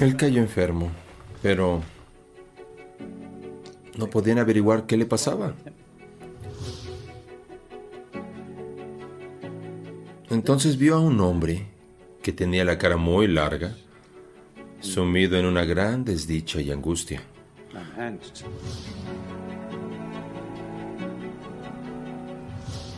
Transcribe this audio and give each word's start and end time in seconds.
Él 0.00 0.14
cayó 0.16 0.42
enfermo, 0.42 0.90
pero 1.42 1.82
no 3.96 4.10
podían 4.10 4.38
averiguar 4.38 4.84
qué 4.86 4.98
le 4.98 5.06
pasaba. 5.06 5.54
Entonces 10.28 10.76
vio 10.76 10.96
a 10.96 11.00
un 11.00 11.18
hombre 11.20 11.66
que 12.22 12.32
tenía 12.32 12.64
la 12.64 12.76
cara 12.76 12.98
muy 12.98 13.26
larga, 13.26 13.74
sumido 14.80 15.38
en 15.38 15.46
una 15.46 15.64
gran 15.64 16.04
desdicha 16.04 16.60
y 16.60 16.70
angustia. 16.70 17.22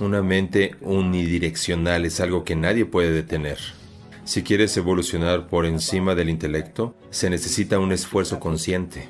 Una 0.00 0.22
mente 0.22 0.74
unidireccional 0.80 2.06
es 2.06 2.18
algo 2.20 2.44
que 2.44 2.56
nadie 2.56 2.86
puede 2.86 3.12
detener. 3.12 3.58
Si 4.28 4.42
quieres 4.42 4.76
evolucionar 4.76 5.46
por 5.46 5.64
encima 5.64 6.14
del 6.14 6.28
intelecto, 6.28 6.94
se 7.08 7.30
necesita 7.30 7.78
un 7.78 7.92
esfuerzo 7.92 8.38
consciente. 8.38 9.08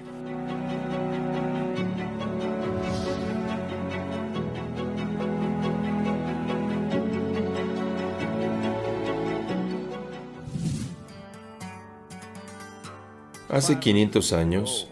Hace 13.48 13.80
500 13.80 14.33
años, 14.34 14.87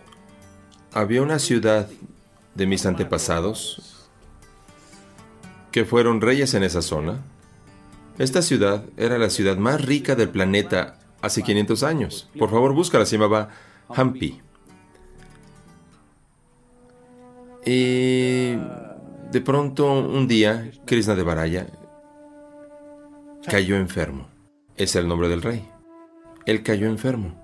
había 0.93 1.23
una 1.23 1.39
ciudad 1.39 1.89
de 2.57 2.67
mis 2.67 2.85
antepasados 2.85 4.09
que 5.71 5.85
fueron 5.85 6.21
reyes 6.21 6.53
en 6.55 6.65
esa 6.65 6.83
zona. 6.83 7.23
Esta 8.19 8.41
ciudad 8.41 8.85
era 8.97 9.19
la 9.19 9.29
ciudad 9.29 9.59
más 9.59 9.85
rica 9.85 10.15
del 10.15 10.31
planeta 10.31 10.99
hace 11.21 11.43
500 11.43 11.83
años. 11.83 12.31
Por 12.39 12.51
favor, 12.51 12.73
búscala, 12.73 13.05
se 13.05 13.17
llamaba 13.17 13.51
Hampi. 13.89 14.41
Y 17.67 18.55
de 19.33 19.41
pronto, 19.45 19.93
un 19.93 20.27
día, 20.29 20.71
Krishna 20.87 21.15
de 21.15 21.23
Baraya 21.25 21.67
cayó 23.51 23.77
enfermo. 23.77 24.29
Es 24.77 24.97
el 24.97 25.09
nombre 25.09 25.29
del 25.29 25.43
rey. 25.43 25.69
Él 26.47 26.63
cayó 26.63 26.87
enfermo. 26.87 27.35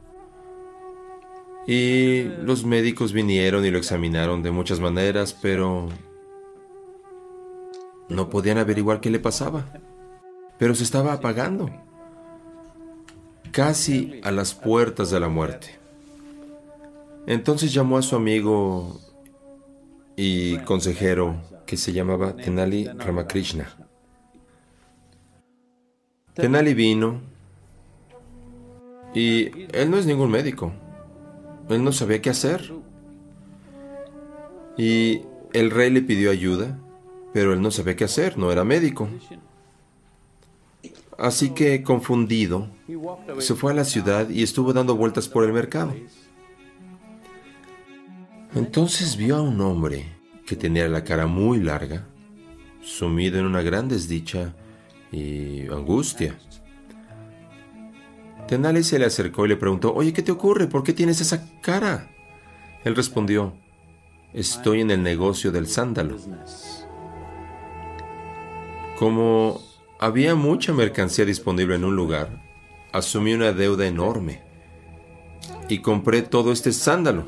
Y 1.67 2.25
los 2.43 2.65
médicos 2.65 3.13
vinieron 3.13 3.65
y 3.65 3.71
lo 3.71 3.79
examinaron 3.79 4.43
de 4.43 4.51
muchas 4.51 4.81
maneras, 4.81 5.37
pero 5.41 5.89
no 8.09 8.31
podían 8.31 8.59
averiguar 8.59 9.01
qué 9.01 9.11
le 9.11 9.19
pasaba. 9.19 9.67
Pero 10.63 10.77
se 10.77 10.85
estaba 10.85 11.13
apagando, 11.15 11.71
casi 13.51 14.21
a 14.23 14.31
las 14.31 14.55
puertas 14.55 15.11
de 15.11 15.19
la 15.19 15.29
muerte. 15.29 15.77
Entonces 17.27 17.75
llamó 17.75 17.99
a 17.99 18.03
su 18.03 18.15
amigo 18.15 19.01
y 20.15 20.59
consejero 20.59 21.35
que 21.67 21.77
se 21.77 21.93
llamaba 21.93 22.37
Tenali 22.37 22.85
Ramakrishna. 22.87 23.77
Tenali 26.35 26.75
vino 26.75 27.21
y 29.17 29.67
él 29.73 29.91
no 29.91 29.99
es 29.99 30.07
ningún 30.07 30.31
médico. 30.31 30.73
Él 31.71 31.83
no 31.83 31.91
sabía 31.91 32.23
qué 32.23 32.31
hacer. 32.31 32.73
Y 34.79 35.23
el 35.55 35.73
rey 35.73 35.91
le 35.91 36.03
pidió 36.03 36.31
ayuda, 36.31 36.79
pero 37.33 37.53
él 37.53 37.61
no 37.61 37.73
sabía 37.73 37.97
qué 37.97 38.05
hacer, 38.05 38.39
no 38.39 38.53
era 38.53 38.63
médico. 38.63 39.09
Así 41.23 41.51
que, 41.51 41.85
confundido, 41.85 42.69
se 43.39 43.55
fue 43.55 43.71
a 43.71 43.77
la 43.77 43.85
ciudad 43.85 44.29
y 44.29 44.43
estuvo 44.43 44.73
dando 44.73 44.97
vueltas 44.97 45.29
por 45.29 45.45
el 45.45 45.53
mercado. 45.53 45.95
Entonces 48.57 49.17
vio 49.17 49.37
a 49.37 49.41
un 49.41 49.61
hombre 49.61 50.17
que 50.45 50.57
tenía 50.57 50.89
la 50.89 51.05
cara 51.05 51.29
muy 51.29 51.61
larga, 51.61 52.09
sumido 52.81 53.39
en 53.39 53.47
una 53.47 53.63
gran 53.63 53.87
desdicha 53.87 54.53
y 55.13 55.69
angustia. 55.69 56.37
Tenali 58.49 58.83
se 58.83 58.99
le 58.99 59.05
acercó 59.05 59.47
y 59.47 59.51
le 59.51 59.57
preguntó, 59.57 59.95
oye, 59.95 60.13
¿qué 60.13 60.23
te 60.23 60.33
ocurre? 60.33 60.67
¿Por 60.67 60.83
qué 60.83 60.93
tienes 60.93 61.21
esa 61.21 61.49
cara? 61.61 62.11
Él 62.83 62.97
respondió, 62.97 63.57
estoy 64.33 64.81
en 64.81 64.91
el 64.91 65.05
negocio 65.05 65.53
del 65.53 65.69
sándalo. 65.69 66.17
Como 68.99 69.72
había 70.03 70.35
mucha 70.35 70.73
mercancía 70.73 71.25
disponible 71.25 71.77
en 71.77 71.85
un 71.85 71.95
lugar, 71.95 72.43
asumí 72.91 73.35
una 73.35 73.53
deuda 73.53 73.87
enorme 73.87 74.43
y 75.69 75.79
compré 75.79 76.23
todo 76.23 76.51
este 76.51 76.73
sándalo. 76.73 77.25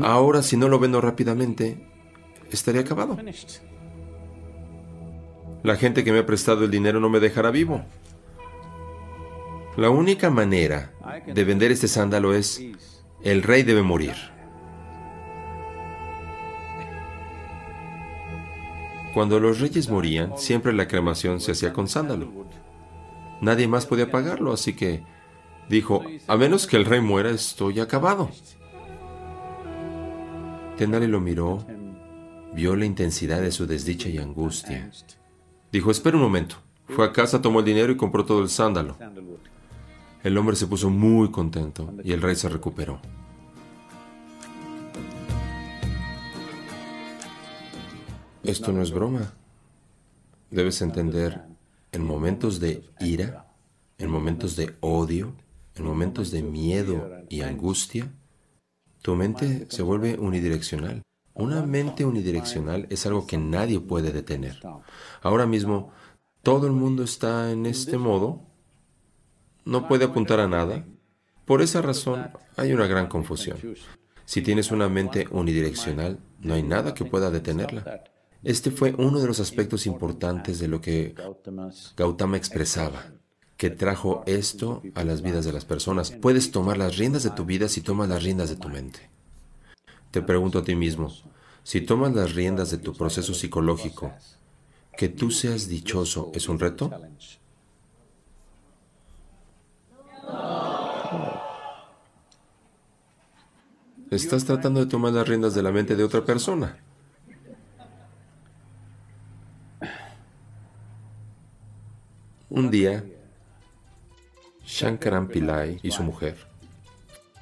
Ahora, 0.00 0.42
si 0.42 0.56
no 0.56 0.68
lo 0.68 0.78
vendo 0.78 1.00
rápidamente, 1.00 1.76
estaría 2.52 2.82
acabado. 2.82 3.18
La 5.64 5.74
gente 5.74 6.04
que 6.04 6.12
me 6.12 6.20
ha 6.20 6.26
prestado 6.26 6.64
el 6.64 6.70
dinero 6.70 7.00
no 7.00 7.08
me 7.08 7.18
dejará 7.18 7.50
vivo. 7.50 7.84
La 9.76 9.90
única 9.90 10.30
manera 10.30 10.92
de 11.26 11.44
vender 11.44 11.72
este 11.72 11.88
sándalo 11.88 12.32
es, 12.32 12.62
el 13.24 13.42
rey 13.42 13.64
debe 13.64 13.82
morir. 13.82 14.14
Cuando 19.14 19.40
los 19.40 19.58
reyes 19.60 19.88
morían, 19.88 20.38
siempre 20.38 20.72
la 20.72 20.86
cremación 20.86 21.40
se 21.40 21.52
hacía 21.52 21.72
con 21.72 21.88
sándalo. 21.88 22.28
Nadie 23.40 23.66
más 23.66 23.86
podía 23.86 24.10
pagarlo, 24.10 24.52
así 24.52 24.74
que 24.74 25.02
dijo, 25.68 26.02
a 26.26 26.36
menos 26.36 26.66
que 26.66 26.76
el 26.76 26.84
rey 26.84 27.00
muera, 27.00 27.30
estoy 27.30 27.80
acabado. 27.80 28.30
Tenali 30.76 31.06
lo 31.06 31.20
miró, 31.20 31.64
vio 32.54 32.76
la 32.76 32.86
intensidad 32.86 33.40
de 33.40 33.50
su 33.50 33.66
desdicha 33.66 34.08
y 34.08 34.18
angustia. 34.18 34.90
Dijo, 35.72 35.90
espera 35.90 36.16
un 36.16 36.22
momento. 36.22 36.56
Fue 36.88 37.04
a 37.04 37.12
casa, 37.12 37.42
tomó 37.42 37.60
el 37.60 37.64
dinero 37.64 37.92
y 37.92 37.96
compró 37.96 38.24
todo 38.24 38.42
el 38.42 38.48
sándalo. 38.48 38.96
El 40.22 40.36
hombre 40.38 40.56
se 40.56 40.66
puso 40.66 40.90
muy 40.90 41.30
contento 41.30 41.94
y 42.04 42.12
el 42.12 42.22
rey 42.22 42.36
se 42.36 42.48
recuperó. 42.48 43.00
Esto 48.50 48.72
no 48.72 48.82
es 48.82 48.90
broma. 48.90 49.32
Debes 50.50 50.82
entender, 50.82 51.40
en 51.92 52.04
momentos 52.04 52.58
de 52.58 52.82
ira, 52.98 53.46
en 53.96 54.10
momentos 54.10 54.56
de 54.56 54.74
odio, 54.80 55.34
en 55.76 55.84
momentos 55.84 56.32
de 56.32 56.42
miedo 56.42 57.08
y 57.28 57.42
angustia, 57.42 58.12
tu 59.02 59.14
mente 59.14 59.66
se 59.70 59.82
vuelve 59.82 60.18
unidireccional. 60.18 61.02
Una 61.32 61.62
mente 61.62 62.04
unidireccional 62.04 62.88
es 62.90 63.06
algo 63.06 63.24
que 63.24 63.38
nadie 63.38 63.78
puede 63.78 64.10
detener. 64.10 64.60
Ahora 65.22 65.46
mismo, 65.46 65.92
todo 66.42 66.66
el 66.66 66.72
mundo 66.72 67.04
está 67.04 67.52
en 67.52 67.66
este 67.66 67.98
modo 67.98 68.50
no 69.64 69.86
puede 69.86 70.06
apuntar 70.06 70.40
a 70.40 70.48
nada. 70.48 70.84
Por 71.44 71.62
esa 71.62 71.82
razón 71.82 72.32
hay 72.56 72.72
una 72.72 72.88
gran 72.88 73.06
confusión. 73.06 73.58
Si 74.24 74.42
tienes 74.42 74.72
una 74.72 74.88
mente 74.88 75.28
unidireccional, 75.30 76.18
no 76.40 76.54
hay 76.54 76.64
nada 76.64 76.94
que 76.94 77.04
pueda 77.04 77.30
detenerla. 77.30 78.02
Este 78.42 78.70
fue 78.70 78.94
uno 78.96 79.20
de 79.20 79.26
los 79.26 79.38
aspectos 79.38 79.86
importantes 79.86 80.58
de 80.58 80.68
lo 80.68 80.80
que 80.80 81.14
Gautama 81.96 82.36
expresaba, 82.38 83.12
que 83.58 83.68
trajo 83.68 84.22
esto 84.26 84.82
a 84.94 85.04
las 85.04 85.20
vidas 85.20 85.44
de 85.44 85.52
las 85.52 85.66
personas. 85.66 86.10
Puedes 86.10 86.50
tomar 86.50 86.78
las 86.78 86.96
riendas 86.96 87.22
de 87.22 87.30
tu 87.30 87.44
vida 87.44 87.68
si 87.68 87.82
tomas 87.82 88.08
las 88.08 88.22
riendas 88.22 88.48
de 88.48 88.56
tu 88.56 88.70
mente. 88.70 89.10
Te 90.10 90.22
pregunto 90.22 90.60
a 90.60 90.64
ti 90.64 90.74
mismo, 90.74 91.12
si 91.62 91.82
tomas 91.82 92.14
las 92.14 92.34
riendas 92.34 92.70
de 92.70 92.78
tu 92.78 92.94
proceso 92.94 93.34
psicológico, 93.34 94.12
que 94.96 95.10
tú 95.10 95.30
seas 95.30 95.68
dichoso 95.68 96.32
es 96.34 96.48
un 96.48 96.58
reto? 96.58 96.90
Estás 104.10 104.46
tratando 104.46 104.80
de 104.80 104.86
tomar 104.86 105.12
las 105.12 105.28
riendas 105.28 105.54
de 105.54 105.62
la 105.62 105.70
mente 105.70 105.94
de 105.94 106.04
otra 106.04 106.24
persona. 106.24 106.78
Un 112.50 112.68
día, 112.68 113.04
Shankaran 114.66 115.28
Pillai 115.28 115.78
y 115.84 115.92
su 115.92 116.02
mujer 116.02 116.36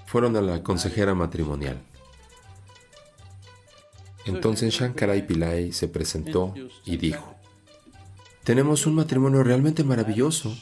fueron 0.04 0.36
a 0.36 0.42
la 0.42 0.62
consejera 0.62 1.14
matrimonial. 1.14 1.80
Entonces 4.26 4.74
Shankarai 4.74 5.26
Pillai 5.26 5.72
se 5.72 5.88
presentó 5.88 6.54
y 6.84 6.98
dijo, 6.98 7.34
tenemos 8.44 8.86
un 8.86 8.96
matrimonio 8.96 9.42
realmente 9.42 9.82
maravilloso 9.82 10.54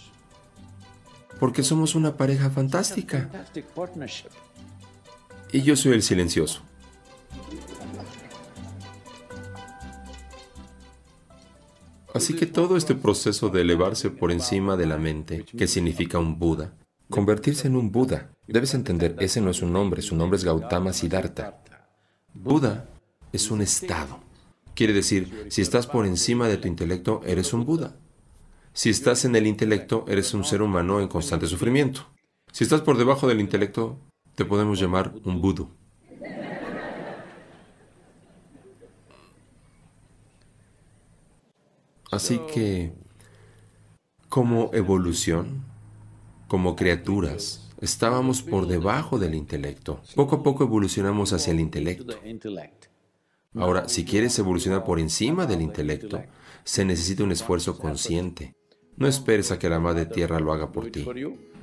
porque 1.40 1.64
somos 1.64 1.96
una 1.96 2.16
pareja 2.16 2.48
fantástica 2.48 3.28
y 5.50 5.62
yo 5.62 5.74
soy 5.74 5.94
el 5.94 6.02
silencioso. 6.04 6.62
Así 12.16 12.34
que 12.34 12.46
todo 12.46 12.76
este 12.76 12.94
proceso 12.94 13.50
de 13.50 13.60
elevarse 13.60 14.10
por 14.10 14.32
encima 14.32 14.76
de 14.76 14.86
la 14.86 14.96
mente, 14.96 15.44
que 15.44 15.66
significa 15.66 16.18
un 16.18 16.38
Buda, 16.38 16.72
Convertirse 17.08 17.68
en 17.68 17.76
un 17.76 17.92
Buda. 17.92 18.32
Debes 18.48 18.74
entender, 18.74 19.14
ese 19.20 19.40
no 19.40 19.50
es 19.50 19.62
un 19.62 19.72
nombre, 19.72 20.02
su 20.02 20.16
nombre 20.16 20.38
es 20.38 20.44
Gautama 20.44 20.92
Siddhartha. 20.92 21.62
Buda 22.34 22.88
es 23.32 23.50
un 23.52 23.60
estado. 23.60 24.18
Quiere 24.74 24.92
decir, 24.92 25.46
si 25.48 25.62
estás 25.62 25.86
por 25.86 26.04
encima 26.04 26.48
de 26.48 26.56
tu 26.56 26.66
intelecto, 26.66 27.20
eres 27.24 27.52
un 27.52 27.64
Buda. 27.64 27.96
Si 28.72 28.90
estás 28.90 29.24
en 29.24 29.36
el 29.36 29.46
intelecto, 29.46 30.04
eres 30.08 30.34
un 30.34 30.44
ser 30.44 30.62
humano 30.62 31.00
en 31.00 31.08
constante 31.08 31.46
sufrimiento. 31.46 32.08
Si 32.50 32.64
estás 32.64 32.80
por 32.80 32.98
debajo 32.98 33.28
del 33.28 33.40
intelecto, 33.40 34.00
te 34.34 34.44
podemos 34.44 34.80
llamar 34.80 35.14
un 35.24 35.40
Budo. 35.40 35.70
Así 42.16 42.40
que, 42.52 42.92
como 44.30 44.70
evolución, 44.72 45.64
como 46.48 46.74
criaturas, 46.74 47.70
estábamos 47.82 48.42
por 48.42 48.66
debajo 48.66 49.18
del 49.18 49.34
intelecto. 49.34 50.00
Poco 50.14 50.36
a 50.36 50.42
poco 50.42 50.64
evolucionamos 50.64 51.34
hacia 51.34 51.52
el 51.52 51.60
intelecto. 51.60 52.14
Ahora, 53.54 53.88
si 53.90 54.06
quieres 54.06 54.38
evolucionar 54.38 54.82
por 54.84 54.98
encima 54.98 55.46
del 55.46 55.60
intelecto, 55.60 56.22
se 56.64 56.86
necesita 56.86 57.22
un 57.22 57.32
esfuerzo 57.32 57.78
consciente. 57.78 58.54
No 58.96 59.06
esperes 59.06 59.52
a 59.52 59.58
que 59.58 59.68
la 59.68 59.78
Madre 59.78 60.06
Tierra 60.06 60.40
lo 60.40 60.54
haga 60.54 60.72
por 60.72 60.90
ti. 60.90 61.06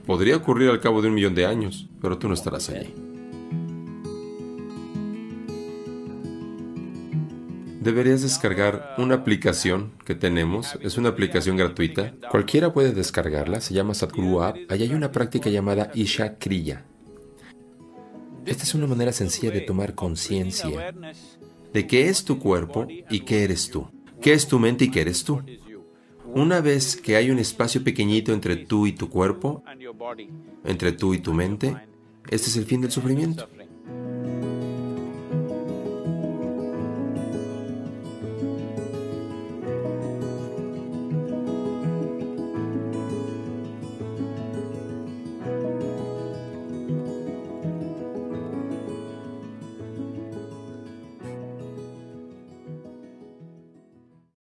Podría 0.05 0.38
ocurrir 0.38 0.69
al 0.69 0.79
cabo 0.79 1.01
de 1.01 1.07
un 1.07 1.15
millón 1.15 1.33
de 1.33 1.47
años, 1.47 1.89
pero 2.00 2.19
tú 2.19 2.27
no 2.27 2.35
estarás 2.35 2.69
allí. 2.69 2.94
Deberías 7.83 8.21
descargar 8.21 8.95
una 8.97 9.15
aplicación 9.15 9.91
que 10.06 10.15
tenemos. 10.15 10.80
Es 10.81 10.97
una 10.97 11.09
aplicación 11.09 11.57
gratuita. 11.57 12.13
Cualquiera 12.31 12.71
puede 12.71 12.94
descargarla. 12.94 13.59
Se 13.59 13.74
llama 13.74 13.94
Sadhguru 13.94 14.41
App. 14.41 14.56
Allí 14.69 14.83
hay 14.83 14.94
una 14.94 15.12
práctica 15.12 15.50
llamada 15.50 15.91
Isha 15.94 16.38
Kriya. 16.38 16.85
Esta 18.45 18.63
es 18.63 18.74
una 18.74 18.88
manera 18.88 19.12
sencilla 19.12 19.51
de 19.51 19.59
tomar 19.59 19.95
conciencia 19.95 20.94
de 21.74 21.88
qué 21.88 22.07
es 22.07 22.24
tu 22.24 22.39
cuerpo 22.39 22.88
y 22.88 23.19
qué 23.21 23.44
eres 23.44 23.69
tú. 23.69 23.86
¿Qué 24.21 24.31
es 24.31 24.47
tu 24.47 24.59
mente 24.59 24.86
y 24.86 24.89
qué 24.89 25.01
eres 25.01 25.25
tú? 25.25 25.41
Una 26.33 26.62
vez 26.62 26.95
que 26.95 27.18
hay 27.18 27.31
un 27.31 27.39
espacio 27.39 27.83
pequeñito 27.83 28.31
entre 28.31 28.56
tú 28.56 28.88
y 28.88 28.94
tu 28.94 29.09
cuerpo, 29.09 29.62
entre 30.63 30.94
tú 30.94 31.13
y 31.13 31.19
tu 31.19 31.33
mente, 31.33 31.75
este 32.29 32.50
es 32.50 32.56
el 32.56 32.63
fin 32.63 32.79
del 32.79 32.91
sufrimiento. 32.91 33.50